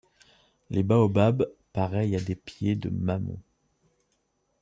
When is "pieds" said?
2.35-2.75